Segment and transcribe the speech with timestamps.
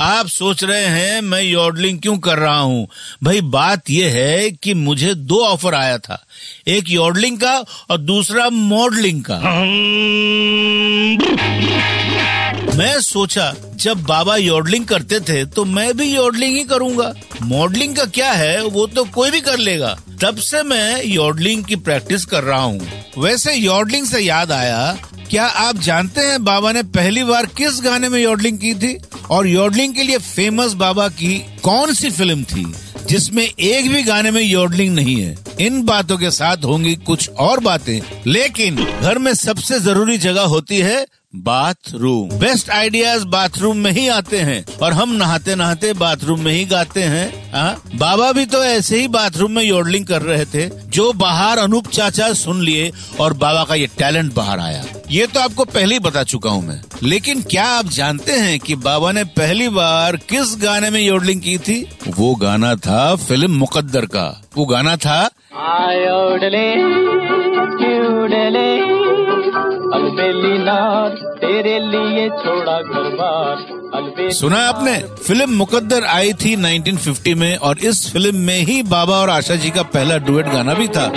[0.00, 2.86] आप सोच रहे हैं, मैं यॉडलिंग क्यों कर रहा हूँ?
[3.22, 6.24] भाई, बात यह है कि मुझे दो ऑफ़र आया था।
[6.68, 7.54] एक यॉडलिंग का
[7.90, 9.38] और दूसरा मॉडलिंग का।
[12.76, 18.04] मैं सोचा, जब बाबा यॉडलिंग करते थे तो मैं भी यॉडलिंग ही करूँगा। मॉडलिंग का
[18.04, 22.44] क्या है, वो तो कोई भी कर लेगा। तब से मैं यॉडलिंग की प्रैक्टिस कर
[22.44, 22.80] रहा हूँ।
[23.18, 24.96] वैसे यॉडलिंग से याद आया
[25.34, 28.98] क्या आप जानते हैं बाबा ने पहली बार किस गाने में योडलिंग की थी?
[29.30, 32.64] और योडलिंग के लिए फ़ेमस बाबा की कौन सी फ़िल्म थी,
[33.06, 35.38] जिसमें एक भी गाने में योडलिंग नहीं है?
[35.60, 40.78] इन बातों के साथ होंगी कुछ और बातें, लेकिन घर में सबसे ज़रूरी जगह होती
[40.78, 41.06] है
[41.36, 46.64] बाथरूम। बेस्ट आइडियाज़ बाथरूम में ही आते हैं, और हम नहाते नहाते बाथरूम में ही
[46.64, 47.74] गाते हैं। आ?
[47.94, 52.32] बाबा भी तो ऐसे ही बाथरूम में योडलिंग कर रहे थे, जो बाहर अनूप चाचा
[52.32, 54.84] सुन लिए, और बाबा का ये टैलेंट बाहर आया।
[55.14, 58.74] ये तो आपको पहले ही बता चुका हूँ मैं। लेकिन क्या आप जानते हैं कि
[58.74, 61.98] बाबा ने पहली बार किस गाने में योडलिंग की थी?
[62.08, 66.74] वो गाना था फ़िल्म मुकद्दर का। वो गाना था आयोडले
[71.40, 74.98] तेरे लिए छोड़ा घर सुना आपने?
[74.98, 79.70] फ़िल्म मुकद्दर आई थी 1950 में और इस फ़िल्म में ही बाबा और आशा जी
[79.70, 81.12] का पहला डुएट गाना भी था।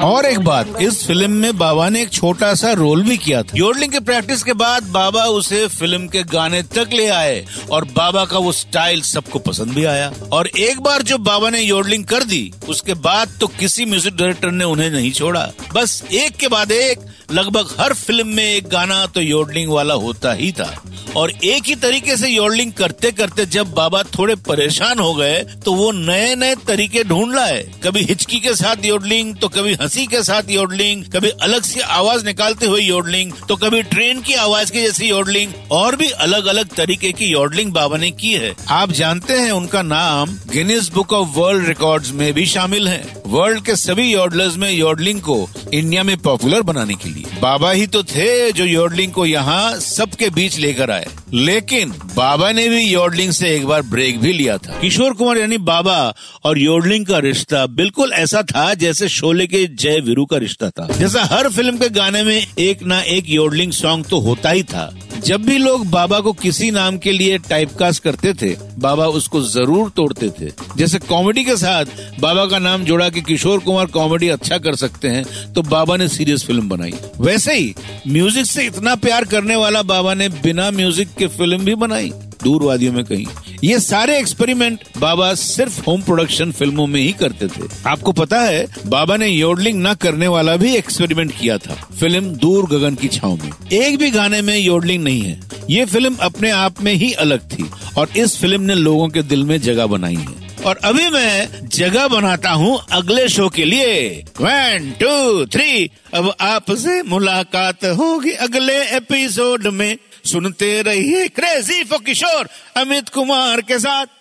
[0.00, 3.56] और एक बात, इस फ़िल्म में बाबा ने एक छोटा सा रोल भी किया था।
[3.56, 8.24] योडलिंग के प्रैक्टिस के बाद बाबा उसे फ़िल्म के गाने तक ले आए और बाबा
[8.24, 12.24] का वो स्टाइल सबको पसंद भी आया। और एक बार जो बाबा ने योडलिंग कर
[12.24, 16.72] दी, उसके बाद तो किसी म्यूज़िक डायरेक्टर ने उन्हें नहीं छोड़ा। बस एक के बाद
[16.72, 16.98] एक,
[17.32, 20.74] लगभग हर फ़िल्म में एक गाना तो योडलिंग वाला होता ही था।
[21.16, 25.72] और एक ही तरीके से योडलिंग करते करते जब बाबा थोड़े परेशान हो गए तो
[25.74, 30.22] वो नए नए तरीके ढूंढ लाए। कभी हिचकी के साथ योडलिंग तो कभी हँसी के
[30.22, 34.82] साथ योडलिंग, कभी अलग सी आवाज़ निकालते हुए योडलिंग तो कभी ट्रेन की आवाज़ की
[34.82, 39.38] जैसी योडलिंग, और भी अलग अलग तरीके की योडलिंग बाबा ने की है। आप जानते
[39.38, 44.12] हैं उनका नाम Guinness book of world record में भी शामिल है। वर्ल्ड के सभी
[44.12, 48.64] योडलर्स में योडलिंग को इंडिया में पॉपुलर बनाने के लिए। बाबा ही तो थे जो
[48.64, 53.82] योडलिंग को यहाँ सबके बीच लेकर आए। लेकिन बाबा ने भी योडलिंग से एक बार
[53.82, 55.96] ब्रेक भी लिया था। किशोर कुमार यानी बाबा
[56.44, 60.88] और योडलिंग का रिश्ता बिल्कुल ऐसा था जैसे शोले के जय वीरू का रिश्ता था।
[60.92, 64.92] जैसा हर फ़िल्म के गाने में एक ना एक योडलिंग सॉन्ग तो होता ही था।
[65.20, 69.90] जब भी लोग बाबा को किसी नाम के लिए टाइपकास्ट करते थे, बाबा उसको ज़रूर
[69.96, 71.84] तोड़ते थे। जैसे कॉमेडी के साथ
[72.20, 76.08] बाबा का नाम जोड़ा कि किशोर कुमार कॉमेडी अच्छा कर सकते हैं तो बाबा ने
[76.08, 77.74] सीरियस फ़िल्म बनाई। वैसे ही
[78.08, 82.62] म्यूज़िक से इतना प्यार करने वाला बाबा ने बिना म्यूज़िक के फ़िल्म भी बनाई दूर
[82.62, 83.26] वादियों में कहीं।
[83.64, 88.66] ये सारे एक्सपेरिमेंट बाबा सिर्फ़ होम प्रोडक्शन फ़िल्मों में ही करते थे। आपको पता है,
[88.86, 93.36] बाबा ने योडलिंग न करने वाला भी एक्सपेरिमेंट किया था, फ़िल्म दूर गगन की छाव
[93.36, 97.40] में। एक भी गाने में योडलिंग नहीं है। ये फ़िल्म अपने आप में ही अलग
[97.50, 101.68] थी और इस फ़िल्म ने लोगों के दिल में जगह बनाई है। और अभी मैं
[101.68, 108.82] जगह बनाता हूँ अगले शो के लिए। वन टू थ्री अब आपसे मुलाकात होगी अगले
[108.96, 114.18] एपिसोड में। सुनते रहिए क्रेजी फॉर किशोर अमित कुमार के साथ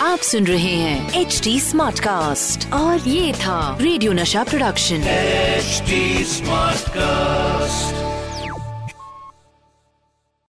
[0.00, 5.82] आप सुन रहे हैं एच डी स्मार्ट कास्ट और ये था radio Nasha production H
[6.28, 8.03] smart Smartcast.